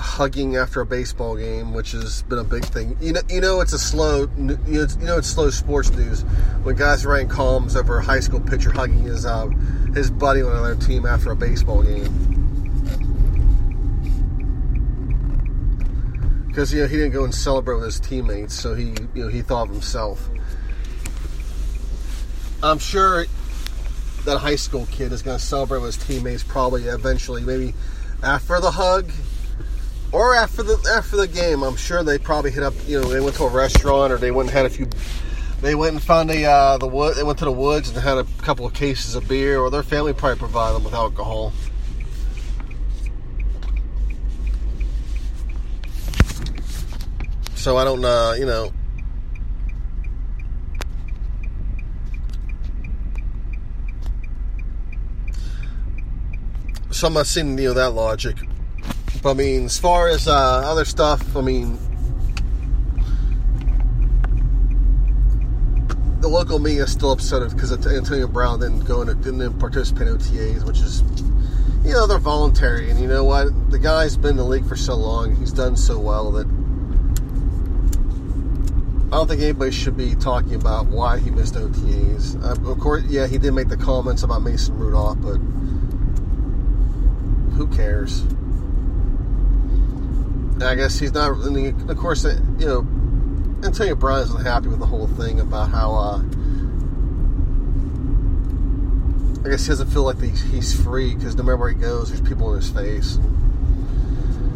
hugging 0.05 0.55
after 0.55 0.81
a 0.81 0.85
baseball 0.85 1.35
game, 1.35 1.73
which 1.73 1.91
has 1.91 2.21
been 2.23 2.37
a 2.37 2.43
big 2.43 2.63
thing. 2.63 2.95
You 3.01 3.13
know, 3.13 3.21
you 3.29 3.41
know 3.41 3.61
it's 3.61 3.73
a 3.73 3.79
slow, 3.79 4.29
you 4.37 4.43
know, 4.43 4.57
you 4.67 4.87
know 5.01 5.17
it's 5.17 5.27
slow 5.27 5.49
sports 5.49 5.89
news 5.91 6.21
when 6.63 6.75
guys 6.75 7.03
are 7.05 7.09
writing 7.09 7.27
columns 7.27 7.75
over 7.75 7.97
a 7.97 8.03
high 8.03 8.19
school 8.19 8.39
pitcher 8.39 8.71
hugging 8.71 9.03
his 9.03 9.25
uh, 9.25 9.47
his 9.93 10.11
buddy 10.11 10.41
on 10.41 10.51
another 10.51 10.75
team 10.75 11.05
after 11.05 11.31
a 11.31 11.35
baseball 11.35 11.83
game. 11.83 12.35
because 16.55 16.73
you 16.73 16.79
know 16.79 16.87
he 16.87 16.95
didn't 16.95 17.11
go 17.11 17.25
and 17.25 17.35
celebrate 17.35 17.75
with 17.75 17.83
his 17.83 17.99
teammates, 17.99 18.53
so 18.53 18.73
he 18.73 18.95
you 19.13 19.23
know 19.23 19.27
he 19.27 19.41
thought 19.41 19.67
of 19.67 19.73
himself. 19.73 20.29
I'm 22.63 22.79
sure 22.79 23.25
that 24.23 24.37
high 24.37 24.55
school 24.55 24.87
kid 24.89 25.11
is 25.11 25.21
going 25.21 25.37
to 25.37 25.43
celebrate 25.43 25.79
with 25.79 25.95
his 25.95 26.07
teammates 26.07 26.43
probably 26.43 26.85
eventually, 26.85 27.43
maybe 27.43 27.73
after 28.23 28.61
the 28.61 28.71
hug 28.71 29.11
or 30.15 30.33
after 30.33 30.63
the 30.63 30.77
after 30.95 31.17
the 31.17 31.27
game. 31.27 31.61
I'm 31.61 31.75
sure 31.75 32.01
they 32.01 32.17
probably 32.17 32.49
hit 32.49 32.63
up. 32.63 32.73
You 32.87 33.01
know, 33.01 33.07
they 33.09 33.19
went 33.19 33.35
to 33.35 33.43
a 33.43 33.49
restaurant 33.49 34.13
or 34.13 34.17
they 34.17 34.31
went 34.31 34.47
and 34.47 34.57
had 34.57 34.65
a 34.65 34.69
few. 34.69 34.87
They 35.61 35.75
went 35.75 35.93
and 35.93 36.01
found 36.01 36.31
a 36.31 36.45
uh, 36.45 36.77
the 36.77 36.87
wood. 36.87 37.17
They 37.17 37.23
went 37.23 37.37
to 37.39 37.45
the 37.45 37.51
woods 37.51 37.89
and 37.89 37.97
had 37.97 38.17
a 38.17 38.23
couple 38.41 38.65
of 38.65 38.73
cases 38.73 39.15
of 39.15 39.27
beer, 39.27 39.59
or 39.59 39.69
their 39.69 39.83
family 39.83 40.13
probably 40.13 40.39
provided 40.39 40.75
them 40.75 40.85
with 40.85 40.93
alcohol. 40.93 41.51
So 47.55 47.75
I 47.75 47.83
don't, 47.83 48.05
uh, 48.05 48.35
you 48.37 48.45
know. 48.45 48.71
So 56.91 57.07
I'm 57.07 57.13
not 57.13 57.27
seeing 57.27 57.57
you 57.57 57.65
know 57.65 57.73
that 57.73 57.89
logic. 57.89 58.37
I 59.25 59.33
mean, 59.33 59.65
as 59.65 59.79
far 59.79 60.07
as 60.07 60.27
uh, 60.27 60.31
other 60.33 60.85
stuff, 60.85 61.35
I 61.35 61.41
mean, 61.41 61.79
the 66.21 66.27
local 66.27 66.59
media 66.59 66.83
is 66.83 66.91
still 66.91 67.11
upset 67.11 67.49
because 67.49 67.71
Antonio 67.71 68.27
Brown 68.27 68.59
didn't 68.59 68.81
go 68.81 69.01
and 69.01 69.23
didn't 69.23 69.57
participate 69.57 70.07
in 70.09 70.17
OTAs, 70.17 70.63
which 70.63 70.79
is, 70.79 71.01
you 71.83 71.93
know, 71.93 72.05
they're 72.05 72.19
voluntary. 72.19 72.91
And 72.91 72.99
you 72.99 73.07
know 73.07 73.23
what? 73.23 73.71
The 73.71 73.79
guy's 73.79 74.15
been 74.15 74.31
in 74.31 74.37
the 74.37 74.43
league 74.43 74.67
for 74.67 74.75
so 74.75 74.95
long; 74.95 75.35
he's 75.35 75.51
done 75.51 75.75
so 75.75 75.99
well 75.99 76.31
that 76.33 76.47
I 79.11 79.17
don't 79.17 79.27
think 79.27 79.41
anybody 79.41 79.71
should 79.71 79.97
be 79.97 80.13
talking 80.13 80.53
about 80.53 80.85
why 80.85 81.17
he 81.17 81.31
missed 81.31 81.55
OTAs. 81.55 82.43
Uh, 82.43 82.71
of 82.71 82.79
course, 82.79 83.03
yeah, 83.05 83.25
he 83.25 83.39
did 83.39 83.53
make 83.53 83.69
the 83.69 83.77
comments 83.77 84.21
about 84.21 84.43
Mason 84.43 84.77
Rudolph, 84.77 85.19
but 85.19 85.37
who 87.55 87.65
cares? 87.67 88.23
I 90.61 90.75
guess 90.75 90.97
he's 90.99 91.13
not. 91.13 91.31
I 91.31 91.49
mean, 91.49 91.89
of 91.89 91.97
course, 91.97 92.23
uh, 92.23 92.39
you 92.57 92.65
know, 92.65 92.87
Antonio 93.65 93.95
Brown 93.95 94.21
isn't 94.21 94.43
happy 94.43 94.67
with 94.67 94.79
the 94.79 94.85
whole 94.85 95.07
thing 95.07 95.39
about 95.39 95.69
how. 95.69 95.93
Uh, 95.93 96.21
I 99.45 99.49
guess 99.49 99.65
he 99.65 99.69
doesn't 99.69 99.91
feel 99.91 100.03
like 100.03 100.19
he's 100.21 100.81
free 100.81 101.13
because 101.13 101.35
no 101.35 101.43
matter 101.43 101.57
where 101.57 101.69
he 101.69 101.75
goes, 101.75 102.09
there's 102.09 102.21
people 102.21 102.51
in 102.53 102.61
his 102.61 102.69
face. 102.71 103.19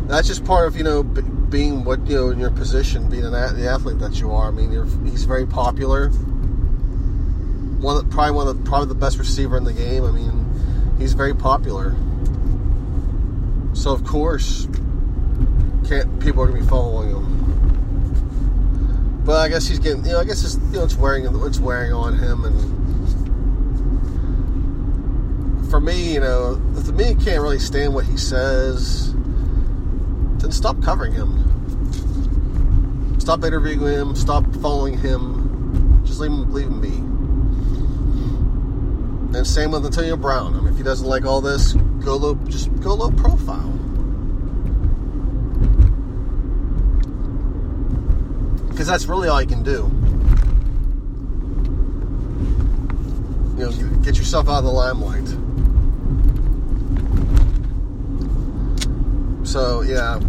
That's 0.08 0.27
just 0.27 0.44
part 0.46 0.68
of 0.68 0.75
you 0.75 0.84
know 0.84 1.03
being 1.03 1.84
what 1.84 2.08
you 2.08 2.15
know 2.15 2.29
in 2.29 2.39
your 2.39 2.50
position, 2.50 3.10
being 3.10 3.25
an 3.25 3.32
the 3.32 3.70
athlete 3.70 4.00
that 4.00 4.20
you 4.20 4.32
are. 4.32 4.48
I 4.48 4.51
mean, 4.51 4.72
he's 5.06 5.25
very 5.25 5.46
popular. 5.46 6.10
One 7.79 7.98
of, 7.98 8.10
probably 8.10 8.32
one 8.32 8.48
of 8.48 8.58
the, 8.58 8.70
probably 8.70 8.88
the 8.88 8.96
best 8.96 9.20
receiver 9.20 9.58
in 9.58 9.63
the 9.63 9.74
game. 9.74 10.03
I 10.03 10.12
mean, 10.12 10.96
he's 10.98 11.13
very 11.13 11.36
popular. 11.36 11.96
So 13.74 13.91
of 13.91 14.03
course, 14.03 14.68
can't 15.89 16.19
people 16.22 16.43
are 16.43 16.48
gonna 16.48 16.62
be 16.62 16.65
following 16.67 17.10
him. 17.10 17.25
But 19.25 19.38
I 19.38 19.50
guess 19.50 19.67
he's 19.67 19.79
getting, 19.79 20.05
you 20.05 20.12
know, 20.13 20.19
I 20.19 20.24
guess 20.24 20.43
it's 20.43 20.55
you 20.72 20.77
know 20.77 20.84
it's 20.84 20.96
wearing 20.96 21.25
it's 21.25 21.60
wearing 21.60 21.91
on 21.91 22.17
him, 22.17 22.46
and 22.46 22.55
for 25.69 25.81
me, 25.81 26.13
you 26.13 26.19
know, 26.19 26.62
if 26.77 26.88
media 26.91 27.15
can't 27.15 27.41
really 27.41 27.60
stand 27.60 27.93
what 27.93 28.05
he 28.05 28.15
says 28.15 29.10
then 30.39 30.51
stop 30.51 30.81
covering 30.81 31.13
him. 31.13 31.46
Stop 33.19 33.43
interviewing 33.43 33.79
him. 33.79 34.15
Stop 34.15 34.46
following 34.55 34.98
him. 34.98 36.01
Just 36.05 36.19
leave 36.19 36.31
him, 36.31 36.51
leave 36.51 36.67
him 36.67 36.81
be. 36.81 36.96
And 39.38 39.46
same 39.46 39.71
with 39.71 39.86
Antonio 39.86 40.17
Brown. 40.17 40.56
I 40.56 40.60
mean, 40.60 40.69
if 40.69 40.78
he 40.78 40.84
doesn't 40.84 41.08
like 41.08 41.25
all 41.25 41.41
this, 41.41 41.73
go 42.04 42.15
low. 42.15 42.36
Just 42.47 42.73
go 42.80 42.95
low 42.95 43.12
profile. 43.12 43.79
Because 48.80 48.88
that's 48.88 49.08
really 49.08 49.28
all 49.28 49.42
you 49.42 49.46
can 49.46 49.62
do. 49.62 49.92
You 53.58 53.65
know, 53.65 53.72
get 54.04 54.18
yourself 54.18 54.48
out 54.48 54.60
of 54.60 54.63
the 54.63 54.72
limelight. 54.72 55.28
So 59.46 59.82
yeah, 59.82 60.22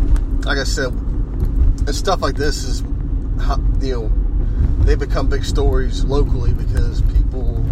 like 0.45 0.59
I 0.59 0.65
said, 0.65 0.89
and 0.89 1.95
stuff 1.95 2.23
like 2.23 2.35
this 2.35 2.65
is, 2.65 2.81
how, 3.41 3.61
you 3.81 3.93
know, 3.93 4.85
they 4.85 4.97
become 4.97 5.29
big 5.29 5.45
stories 5.45 6.03
locally 6.05 6.53
because 6.53 7.03
people, 7.03 7.65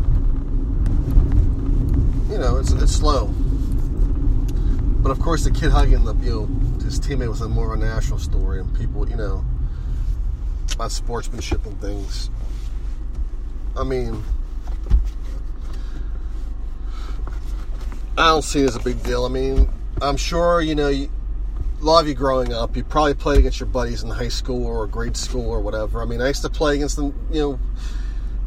you 2.30 2.38
know, 2.38 2.56
it's 2.58 2.70
it's 2.70 2.92
slow. 2.92 3.26
But 5.02 5.10
of 5.10 5.18
course, 5.18 5.42
the 5.42 5.50
kid 5.50 5.72
hugging 5.72 6.04
the 6.04 6.14
you 6.18 6.30
know 6.30 6.46
his 6.84 7.00
teammate 7.00 7.30
was 7.30 7.40
a 7.40 7.48
more 7.48 7.74
of 7.74 7.82
a 7.82 7.84
national 7.84 8.20
story, 8.20 8.60
and 8.60 8.72
people, 8.78 9.08
you 9.10 9.16
know, 9.16 9.44
about 10.74 10.92
sportsmanship 10.92 11.64
and 11.66 11.80
things. 11.80 12.30
I 13.76 13.84
mean, 13.84 14.22
I 18.16 18.28
don't 18.28 18.42
see 18.42 18.62
it 18.62 18.66
as 18.66 18.76
a 18.76 18.80
big 18.80 19.02
deal. 19.02 19.24
I 19.24 19.28
mean, 19.28 19.68
I'm 20.02 20.16
sure 20.16 20.60
you 20.60 20.74
know. 20.74 20.88
You, 20.88 21.10
a 21.80 21.84
lot 21.84 22.00
of 22.00 22.08
you 22.08 22.14
growing 22.14 22.52
up, 22.52 22.76
you 22.76 22.82
probably 22.82 23.14
played 23.14 23.38
against 23.38 23.60
your 23.60 23.68
buddies 23.68 24.02
in 24.02 24.10
high 24.10 24.28
school 24.28 24.66
or 24.66 24.86
grade 24.88 25.16
school 25.16 25.48
or 25.48 25.60
whatever. 25.60 26.02
I 26.02 26.06
mean, 26.06 26.20
I 26.20 26.26
used 26.26 26.42
to 26.42 26.50
play 26.50 26.74
against 26.74 26.96
them, 26.96 27.14
you 27.30 27.40
know, 27.40 27.60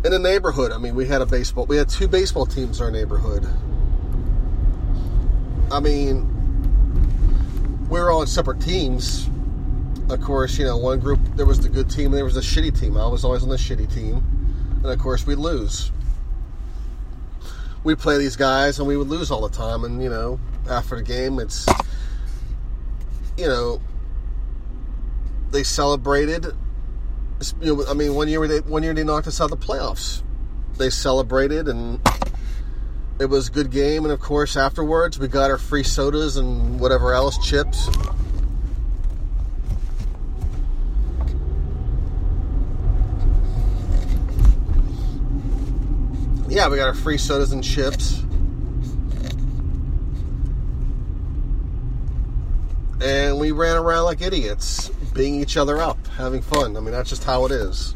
in 0.03 0.11
the 0.11 0.19
neighborhood. 0.19 0.73
I 0.73 0.77
mean, 0.77 0.95
we 0.95 1.07
had 1.07 1.21
a 1.21 1.25
baseball, 1.25 1.65
we 1.65 1.77
had 1.77 1.87
two 1.87 2.09
baseball 2.09 2.45
teams 2.45 2.79
in 2.79 2.85
our 2.85 2.91
neighborhood. 2.91 3.47
I 5.71 5.79
mean, 5.79 6.27
we 7.89 7.99
were 8.01 8.11
all 8.11 8.19
on 8.19 8.27
separate 8.27 8.59
teams. 8.59 9.29
Of 10.11 10.21
course, 10.21 10.59
you 10.59 10.65
know, 10.65 10.77
one 10.77 10.99
group, 10.99 11.19
there 11.35 11.45
was 11.45 11.61
the 11.61 11.69
good 11.69 11.89
team, 11.89 12.07
and 12.07 12.15
there 12.15 12.25
was 12.25 12.35
the 12.35 12.41
shitty 12.41 12.77
team. 12.77 12.97
I 12.97 13.07
was 13.07 13.23
always 13.23 13.43
on 13.43 13.49
the 13.49 13.55
shitty 13.55 13.93
team. 13.93 14.23
And 14.83 14.85
of 14.85 14.99
course, 14.99 15.25
we'd 15.25 15.37
lose. 15.37 15.91
We'd 17.83 17.97
play 17.97 18.17
these 18.17 18.35
guys, 18.35 18.77
and 18.77 18.87
we 18.87 18.97
would 18.97 19.07
lose 19.07 19.31
all 19.31 19.47
the 19.47 19.55
time. 19.55 19.85
And, 19.85 20.03
you 20.03 20.09
know, 20.09 20.39
after 20.69 20.97
the 20.97 21.03
game, 21.03 21.39
it's 21.39 21.65
you 23.37 23.47
know, 23.47 23.81
they 25.51 25.63
celebrated. 25.63 26.45
You 27.59 27.77
know, 27.77 27.85
I 27.87 27.93
mean, 27.93 28.13
one 28.13 28.27
year 28.27 28.45
they 28.47 28.59
one 28.59 28.83
year 28.83 28.93
they 28.93 29.03
knocked 29.03 29.27
us 29.27 29.41
out 29.41 29.51
of 29.51 29.59
the 29.59 29.65
playoffs. 29.65 30.21
They 30.77 30.89
celebrated, 30.89 31.67
and 31.67 31.99
it 33.19 33.25
was 33.25 33.47
a 33.47 33.51
good 33.51 33.71
game. 33.71 34.03
And 34.03 34.11
of 34.11 34.19
course, 34.19 34.55
afterwards, 34.55 35.17
we 35.17 35.27
got 35.27 35.49
our 35.49 35.57
free 35.57 35.83
sodas 35.83 36.37
and 36.37 36.79
whatever 36.79 37.13
else, 37.13 37.37
chips. 37.37 37.89
Yeah, 46.51 46.67
we 46.67 46.75
got 46.75 46.89
our 46.89 46.93
free 46.93 47.17
sodas 47.17 47.53
and 47.53 47.63
chips. 47.63 48.23
and 53.01 53.39
we 53.39 53.51
ran 53.51 53.77
around 53.77 54.03
like 54.03 54.21
idiots, 54.21 54.89
beating 55.15 55.35
each 55.35 55.57
other 55.57 55.79
up, 55.79 56.05
having 56.07 56.41
fun. 56.41 56.77
I 56.77 56.81
mean, 56.81 56.91
that's 56.91 57.09
just 57.09 57.23
how 57.23 57.45
it 57.45 57.51
is. 57.51 57.95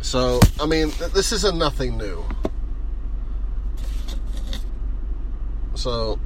So, 0.00 0.40
I 0.58 0.66
mean, 0.66 0.90
this 1.14 1.32
isn't 1.32 1.58
nothing 1.58 1.96
new. 1.96 2.24
So, 5.74 6.18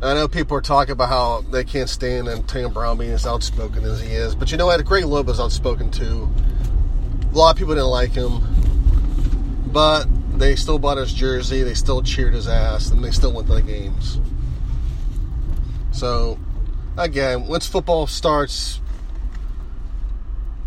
I 0.00 0.14
know 0.14 0.28
people 0.28 0.56
are 0.56 0.62
talking 0.62 0.92
about 0.92 1.08
how 1.08 1.40
they 1.50 1.64
can't 1.64 1.90
stand 1.90 2.28
Antonio 2.28 2.68
Brown 2.68 2.96
being 2.96 3.10
as 3.10 3.26
outspoken 3.26 3.84
as 3.84 4.00
he 4.00 4.12
is, 4.12 4.34
but 4.34 4.50
you 4.50 4.56
know 4.56 4.66
what? 4.66 4.82
Greg 4.84 5.04
Loeb 5.04 5.28
is 5.28 5.40
outspoken 5.40 5.90
too. 5.90 6.32
A 7.34 7.36
lot 7.36 7.50
of 7.50 7.56
people 7.56 7.74
didn't 7.74 7.88
like 7.88 8.12
him, 8.12 8.40
but 9.72 10.06
they 10.38 10.54
still 10.54 10.78
bought 10.78 10.98
his 10.98 11.12
jersey, 11.12 11.64
they 11.64 11.74
still 11.74 12.00
cheered 12.00 12.32
his 12.32 12.46
ass, 12.46 12.92
and 12.92 13.02
they 13.02 13.10
still 13.10 13.32
went 13.32 13.48
to 13.48 13.54
the 13.54 13.62
games. 13.62 14.20
So, 15.90 16.38
again, 16.96 17.48
once 17.48 17.66
football 17.66 18.06
starts, 18.06 18.80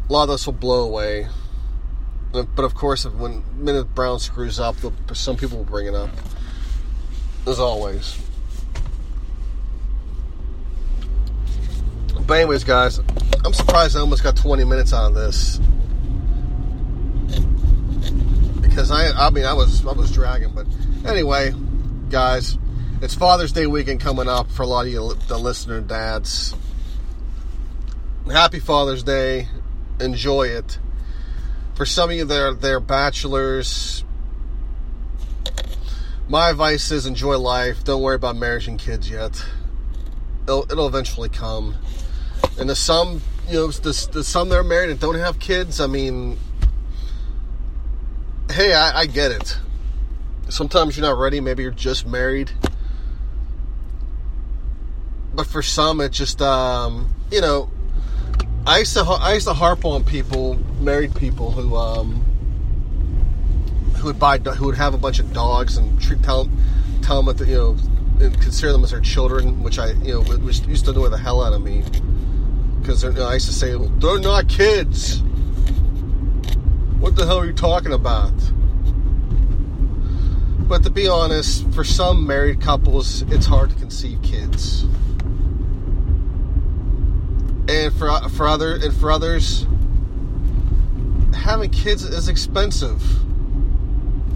a 0.10 0.12
lot 0.12 0.24
of 0.24 0.30
this 0.30 0.46
will 0.46 0.54
blow 0.54 0.84
away. 0.84 1.30
But 2.34 2.66
of 2.66 2.76
course, 2.76 3.06
when 3.06 3.46
Minute 3.56 3.96
Brown 3.96 4.20
screws 4.20 4.60
up, 4.60 4.76
some 5.14 5.38
people 5.38 5.60
will 5.60 5.64
bring 5.64 5.88
it 5.88 5.96
up. 5.96 6.10
As 7.48 7.62
always. 7.62 8.20
But 12.26 12.34
anyways, 12.34 12.66
guys, 12.66 13.00
I'm 13.46 13.54
surprised 13.54 13.96
I 13.96 14.02
almost 14.02 14.22
got 14.22 14.36
20 14.36 14.66
minutes 14.66 14.92
out 14.92 15.12
of 15.12 15.16
this 15.16 15.62
because 18.78 18.92
I, 18.92 19.10
I 19.10 19.32
mean, 19.32 19.44
I 19.44 19.54
was, 19.54 19.84
I 19.88 19.92
was 19.92 20.12
dragging. 20.12 20.52
But 20.54 20.68
anyway, 21.04 21.52
guys, 22.12 22.60
it's 23.02 23.16
Father's 23.16 23.52
Day 23.52 23.66
weekend 23.66 24.02
coming 24.02 24.28
up 24.28 24.52
for 24.52 24.62
a 24.62 24.68
lot 24.68 24.86
of 24.86 24.92
you, 24.92 25.16
the 25.28 25.40
listener 25.40 25.82
dads. 25.82 26.54
Happy 28.32 28.60
Father's 28.60 29.02
Day. 29.02 29.48
Enjoy 30.00 30.44
it. 30.44 30.78
For 31.74 31.88
some 31.88 32.12
of 32.12 32.16
you 32.18 32.26
that 32.26 32.40
are, 32.40 32.54
that 32.54 32.72
are 32.72 32.80
bachelors, 32.80 34.04
my 36.30 36.52
advice 36.52 36.92
is 36.92 37.08
enjoy 37.08 37.40
life. 37.40 37.84
Don't 37.84 38.04
worry 38.04 38.16
about 38.16 38.36
marriage 38.36 38.68
and 38.68 38.78
kids 38.78 39.10
yet. 39.10 39.44
It'll, 40.44 40.72
it'll 40.72 40.88
eventually 40.88 41.30
come. 41.30 41.74
And 42.60 42.70
the 42.70 42.76
some, 42.76 43.24
you 43.48 43.54
know, 43.56 43.72
the, 43.72 44.10
the 44.12 44.24
some 44.24 44.50
that 44.50 44.56
are 44.60 44.64
married 44.64 44.92
and 44.92 45.00
don't 45.00 45.16
have 45.16 45.40
kids, 45.40 45.82
I 45.82 45.88
mean, 45.88 46.38
hey, 48.52 48.74
I, 48.74 49.00
I 49.00 49.06
get 49.06 49.32
it. 49.32 49.58
Sometimes 50.50 50.98
you're 50.98 51.06
not 51.06 51.18
ready. 51.18 51.40
Maybe 51.40 51.64
you're 51.64 51.72
just 51.72 52.06
married. 52.06 52.52
But 55.34 55.48
for 55.48 55.62
some, 55.62 56.02
it's 56.02 56.18
just, 56.18 56.42
um, 56.42 57.14
you 57.32 57.42
know, 57.42 57.70
I 58.66 58.80
used 58.80 58.94
to 58.96 59.04
I 59.04 59.34
used 59.34 59.48
to 59.48 59.54
harp 59.54 59.86
on 59.86 60.04
people, 60.04 60.56
married 60.82 61.16
people 61.16 61.52
who 61.52 61.78
um, 61.78 62.16
who 63.96 64.08
would 64.08 64.20
buy 64.20 64.40
who 64.40 64.66
would 64.66 64.76
have 64.76 64.94
a 64.94 64.98
bunch 64.98 65.20
of 65.20 65.32
dogs 65.32 65.78
and 65.78 66.02
treat 66.02 66.22
tell 66.22 66.50
tell 67.02 67.24
them 67.24 67.34
that 67.38 67.48
you 67.48 67.56
know 67.56 67.78
and 68.20 68.42
consider 68.42 68.74
them 68.74 68.84
as 68.84 68.92
their 68.92 69.00
children, 69.00 69.64
which 69.64 69.80
I 69.80 69.92
you 69.92 70.16
know 70.16 70.22
which 70.22 70.60
used 70.68 70.84
to 70.86 70.92
annoy 70.92 71.08
the 71.08 71.18
hell 71.18 71.42
out 71.42 71.54
of 71.54 71.62
me 71.62 71.84
because 72.82 73.04
you 73.04 73.12
know, 73.14 73.28
I 73.28 73.36
used 73.36 73.48
to 73.48 73.54
say 73.54 73.74
well, 73.76 73.90
they're 74.00 74.20
not 74.20 74.50
kids. 74.50 75.24
What 77.00 77.16
the 77.16 77.26
hell 77.26 77.40
are 77.40 77.46
you 77.46 77.54
talking 77.54 77.94
about? 77.94 78.34
But 80.68 80.84
to 80.84 80.90
be 80.90 81.08
honest, 81.08 81.70
for 81.72 81.84
some 81.84 82.28
married 82.28 82.62
couples, 82.62 83.22
it's 83.24 83.46
hard 83.46 83.70
to 83.70 83.76
conceive 83.76 84.22
kids 84.22 84.86
and 87.68 87.94
for 87.94 88.10
for 88.30 88.48
other 88.48 88.76
and 88.76 88.94
for 88.96 89.12
others, 89.12 89.66
having 91.34 91.70
kids 91.70 92.04
is 92.04 92.28
expensive. 92.28 93.02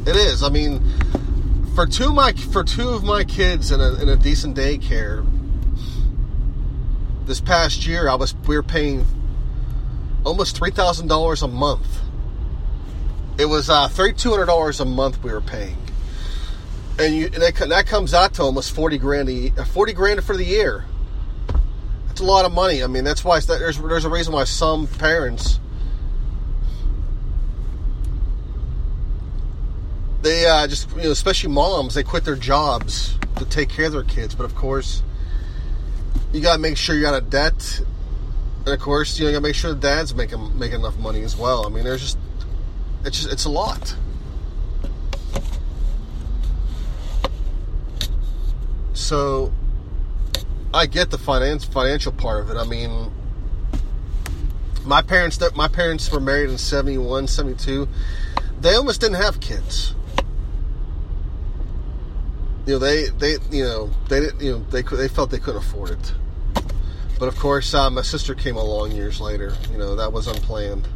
It 0.08 0.15
is. 0.15 0.43
I 0.43 0.50
mean, 0.50 0.82
for 1.76 1.86
two 1.86 2.08
of 2.08 2.13
my 2.13 2.34
for 2.34 2.63
two 2.63 2.89
of 2.89 3.04
my 3.04 3.24
kids 3.24 3.71
in 3.71 3.80
a, 3.80 3.93
in 4.02 4.10
a 4.10 4.15
decent 4.15 4.58
daycare 4.58 5.26
this 7.26 7.39
past 7.39 7.86
year, 7.88 8.10
I 8.10 8.15
was 8.15 8.36
we 8.47 8.56
were 8.56 8.63
paying 8.63 9.06
almost 10.26 10.58
three 10.58 10.71
thousand 10.71 11.08
dollars 11.08 11.41
a 11.41 11.47
month. 11.47 12.02
It 13.41 13.49
was 13.49 13.71
uh, 13.71 13.88
thirty 13.88 14.13
two 14.13 14.30
hundred 14.30 14.45
dollars 14.45 14.80
a 14.80 14.86
month 14.86 15.23
we 15.23 15.32
were 15.32 15.41
paying, 15.41 15.75
and 16.99 17.15
you 17.15 17.25
and 17.25 17.41
that, 17.41 17.56
that 17.69 17.88
comes 17.88 18.13
out 18.13 18.36
to 18.36 18.43
almost 18.43 18.71
forty 18.71 18.99
grand 18.99 19.30
a 19.30 19.65
forty 19.65 19.93
grand 19.93 20.23
for 20.23 20.38
the 20.38 20.45
year 20.45 20.86
That's 22.06 22.21
a 22.21 22.23
lot 22.23 22.45
of 22.45 22.51
money. 22.51 22.84
I 22.84 22.88
mean, 22.88 23.04
that's 23.04 23.25
why 23.25 23.39
there's 23.39 23.80
there's 23.80 24.06
a 24.06 24.10
reason 24.10 24.32
why 24.32 24.43
some 24.43 24.86
parents 24.86 25.60
they 30.21 30.45
uh, 30.45 30.67
just 30.67 30.91
you 30.91 31.04
know, 31.04 31.12
especially 31.12 31.51
moms, 31.51 31.95
they 31.95 32.04
quit 32.04 32.25
their 32.25 32.36
jobs 32.36 33.17
to 33.38 33.45
take 33.45 33.69
care 33.69 33.86
of 33.88 33.93
their 33.93 34.04
kids. 34.04 34.36
But 34.36 34.43
of 34.43 34.54
course, 34.54 35.01
you 36.32 36.41
got 36.41 36.58
to 36.58 36.60
make 36.60 36.77
sure 36.77 36.95
you 36.95 37.01
got 37.01 37.15
a 37.15 37.21
debt, 37.21 37.82
and 38.65 38.67
of 38.67 38.80
course, 38.80 39.17
you 39.17 39.25
know, 39.25 39.32
you 39.32 39.36
got 39.36 39.39
to 39.39 39.47
make 39.47 39.56
sure 39.56 39.73
the 39.73 39.80
dad's 39.80 40.13
making 40.13 40.60
making 40.60 40.82
enough 40.82 40.99
money 40.99 41.23
as 41.23 41.36
well. 41.36 41.65
I 41.65 41.69
mean, 41.69 41.84
there's 41.84 42.01
just 42.01 42.19
it's 43.05 43.17
just 43.17 43.31
it's 43.31 43.45
a 43.45 43.49
lot. 43.49 43.95
So 48.93 49.51
I 50.73 50.85
get 50.85 51.11
the 51.11 51.17
finance 51.17 51.65
financial 51.65 52.11
part 52.11 52.41
of 52.41 52.49
it. 52.49 52.57
I 52.57 52.63
mean, 52.63 53.11
my 54.85 55.01
parents 55.01 55.39
my 55.55 55.67
parents 55.67 56.11
were 56.11 56.19
married 56.19 56.49
in 56.49 56.57
71, 56.57 57.27
72. 57.27 57.87
They 58.59 58.75
almost 58.75 59.01
didn't 59.01 59.17
have 59.17 59.39
kids. 59.39 59.95
You 62.65 62.73
know, 62.73 62.79
they 62.79 63.09
they 63.09 63.37
you 63.49 63.63
know 63.63 63.89
they 64.07 64.19
didn't 64.19 64.41
you 64.41 64.51
know 64.51 64.65
they 64.69 64.83
they 64.83 65.07
felt 65.07 65.31
they 65.31 65.39
couldn't 65.39 65.61
afford 65.61 65.89
it. 65.91 66.13
But 67.19 67.27
of 67.27 67.37
course, 67.37 67.73
uh, 67.73 67.89
my 67.89 68.01
sister 68.01 68.33
came 68.33 68.55
along 68.55 68.93
years 68.93 69.19
later. 69.19 69.55
You 69.71 69.77
know, 69.77 69.95
that 69.95 70.13
was 70.13 70.27
unplanned. 70.27 70.87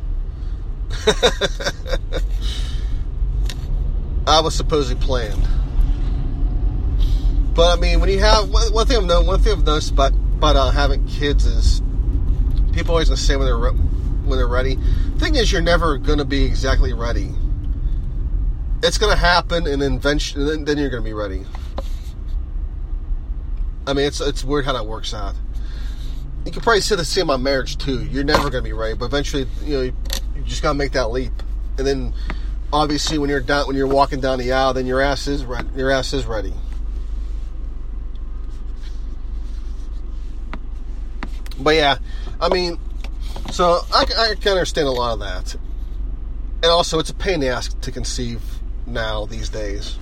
I 4.28 4.42
was 4.42 4.56
supposedly 4.56 5.04
planned. 5.04 5.48
But 7.54 7.78
I 7.78 7.80
mean, 7.80 8.00
when 8.00 8.10
you 8.10 8.20
have 8.20 8.50
one 8.50 8.86
thing 8.86 8.98
I've 8.98 9.06
known, 9.06 9.26
one 9.26 9.40
thing 9.40 9.54
I've 9.54 9.64
noticed 9.64 9.92
about 9.92 10.14
about 10.14 10.56
uh, 10.56 10.72
having 10.72 11.06
kids 11.08 11.46
is 11.46 11.82
people 12.74 12.92
always 12.92 13.08
gonna 13.08 13.18
say 13.18 13.38
when 13.38 13.46
they're 13.46 13.58
when 13.58 14.38
they're 14.38 14.48
ready. 14.48 14.78
Thing 15.18 15.36
is, 15.36 15.52
you're 15.52 15.62
never 15.62 15.98
gonna 15.98 16.26
be 16.26 16.44
exactly 16.44 16.94
ready. 16.94 17.34
It's 18.84 18.98
gonna 18.98 19.16
happen, 19.16 19.68
and 19.68 19.82
then 19.82 20.00
then, 20.00 20.20
then 20.66 20.78
you're 20.78 20.90
gonna 20.90 21.02
be 21.02 21.14
ready. 21.14 21.46
I 23.88 23.94
mean, 23.94 24.06
it's 24.06 24.20
it's 24.20 24.44
weird 24.44 24.66
how 24.66 24.74
that 24.74 24.86
works 24.86 25.14
out. 25.14 25.36
You 26.46 26.52
can 26.52 26.62
probably 26.62 26.82
say 26.82 26.96
the 26.96 27.06
same 27.06 27.30
about 27.30 27.42
marriage 27.42 27.78
too. 27.78 28.04
You're 28.04 28.24
never 28.24 28.50
gonna 28.50 28.64
be 28.64 28.74
ready, 28.74 28.96
but 28.96 29.06
eventually, 29.06 29.48
you 29.64 29.78
know, 29.78 29.92
you, 30.36 30.44
just 30.44 30.62
gotta 30.62 30.78
make 30.78 30.94
that 30.94 31.12
leap, 31.12 31.34
and 31.78 31.86
then 31.86 32.14
obviously, 32.72 33.18
when 33.18 33.30
you're 33.30 33.40
down, 33.40 33.68
when 33.68 33.76
you're 33.76 33.88
walking 33.88 34.20
down 34.20 34.40
the 34.40 34.52
aisle, 34.52 34.74
then 34.74 34.86
your 34.86 35.02
ass 35.02 35.28
is 35.28 35.46
ready. 35.46 35.68
Your 35.76 35.92
ass 35.92 36.14
is 36.14 36.26
ready. 36.26 36.54
But 41.60 41.76
yeah, 41.76 41.98
I 42.42 42.50
mean, 42.50 42.78
so 43.52 43.80
I, 43.94 44.06
I 44.18 44.36
can 44.36 44.52
understand 44.52 44.88
a 44.88 44.92
lot 44.92 45.14
of 45.14 45.20
that. 45.20 45.56
And 46.64 46.66
also, 46.66 47.00
it's 47.00 47.10
a 47.10 47.14
pain 47.14 47.36
in 47.36 47.40
the 47.42 47.50
ass 47.50 47.74
to 47.74 47.92
conceive 47.92 48.42
now 48.86 49.26
these 49.26 49.50
days. 49.50 49.98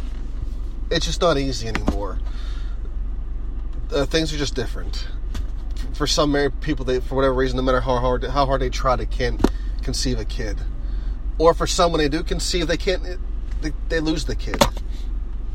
It's 0.89 1.05
just 1.05 1.21
not 1.21 1.37
easy 1.37 1.67
anymore. 1.67 2.19
Uh, 3.91 4.05
things 4.05 4.33
are 4.33 4.37
just 4.37 4.55
different. 4.55 5.07
For 5.93 6.07
some 6.07 6.31
married 6.31 6.59
people, 6.61 6.85
they 6.85 6.99
for 6.99 7.15
whatever 7.15 7.33
reason, 7.35 7.57
no 7.57 7.63
matter 7.63 7.81
how 7.81 7.97
hard 7.97 8.23
how 8.23 8.45
hard 8.45 8.61
they 8.61 8.69
try, 8.69 8.95
they 8.95 9.05
can't 9.05 9.43
conceive 9.83 10.19
a 10.19 10.25
kid. 10.25 10.57
Or 11.37 11.53
for 11.53 11.67
someone 11.67 11.99
they 11.99 12.09
do 12.09 12.23
conceive, 12.23 12.67
they 12.67 12.77
can't. 12.77 13.03
They, 13.61 13.71
they 13.89 13.99
lose 13.99 14.25
the 14.25 14.35
kid. 14.35 14.61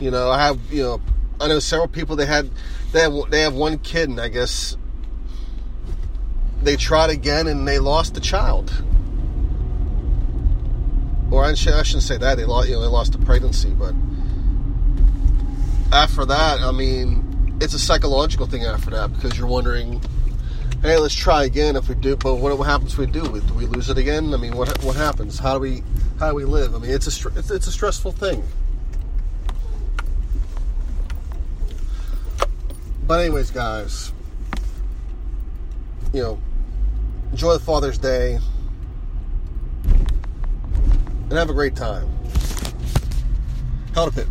You 0.00 0.10
know, 0.10 0.30
I 0.30 0.46
have 0.46 0.58
you 0.70 0.82
know, 0.82 1.00
I 1.40 1.48
know 1.48 1.58
several 1.58 1.88
people 1.88 2.16
they 2.16 2.26
had 2.26 2.50
they 2.92 3.00
have 3.00 3.12
they 3.30 3.42
have 3.42 3.54
one 3.54 3.78
kid, 3.78 4.08
and 4.08 4.20
I 4.20 4.28
guess 4.28 4.76
they 6.62 6.76
tried 6.76 7.10
again 7.10 7.46
and 7.46 7.66
they 7.66 7.78
lost 7.78 8.14
the 8.14 8.20
child. 8.20 8.84
Or 11.30 11.44
I 11.44 11.54
shouldn't 11.54 12.02
say 12.02 12.16
that 12.16 12.36
they 12.36 12.44
lost, 12.44 12.68
you 12.68 12.74
know, 12.74 12.80
they 12.80 12.86
lost 12.86 13.12
the 13.12 13.18
pregnancy, 13.18 13.70
but 13.70 13.94
after 15.92 16.24
that, 16.24 16.60
I 16.60 16.70
mean, 16.70 17.58
it's 17.60 17.74
a 17.74 17.78
psychological 17.78 18.46
thing 18.46 18.64
after 18.64 18.90
that 18.90 19.12
because 19.12 19.36
you're 19.36 19.46
wondering, 19.46 20.00
hey, 20.82 20.96
let's 20.96 21.14
try 21.14 21.44
again 21.44 21.76
if 21.76 21.88
we 21.88 21.94
do. 21.94 22.16
But 22.16 22.36
what, 22.36 22.56
happens 22.64 22.92
if 22.92 22.98
we 22.98 23.06
do? 23.06 23.22
Do 23.22 23.54
we 23.54 23.66
lose 23.66 23.90
it 23.90 23.98
again? 23.98 24.32
I 24.32 24.36
mean, 24.36 24.56
what 24.56 24.82
what 24.84 24.96
happens? 24.96 25.38
How 25.38 25.54
do 25.54 25.60
we 25.60 25.82
how 26.18 26.30
do 26.30 26.34
we 26.34 26.44
live? 26.44 26.74
I 26.74 26.78
mean, 26.78 26.90
it's 26.90 27.06
a 27.06 27.28
it's, 27.30 27.50
it's 27.50 27.66
a 27.66 27.72
stressful 27.72 28.12
thing. 28.12 28.42
But 33.06 33.20
anyways, 33.20 33.50
guys, 33.50 34.12
you 36.12 36.22
know, 36.22 36.38
enjoy 37.30 37.54
the 37.54 37.60
Father's 37.60 37.98
Day, 37.98 38.38
and 39.84 41.32
have 41.32 41.50
a 41.50 41.54
great 41.54 41.74
time. 41.74 42.08
Hell 43.94 44.10
to 44.10 44.12
Pitt. 44.12 44.28